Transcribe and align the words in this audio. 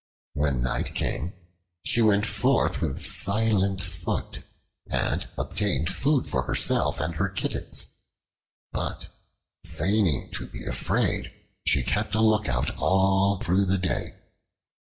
When 0.33 0.63
night 0.63 0.95
came 0.95 1.33
she 1.85 2.01
went 2.01 2.25
forth 2.25 2.81
with 2.81 3.05
silent 3.05 3.83
foot 3.83 4.41
and 4.89 5.29
obtained 5.37 5.91
food 5.91 6.25
for 6.25 6.41
herself 6.41 6.99
and 6.99 7.13
her 7.17 7.29
kittens, 7.29 7.85
but 8.71 9.09
feigning 9.63 10.31
to 10.31 10.47
be 10.47 10.65
afraid, 10.65 11.31
she 11.67 11.83
kept 11.83 12.15
a 12.15 12.19
lookout 12.21 12.75
all 12.79 13.37
through 13.41 13.67
the 13.67 13.77
day. 13.77 14.15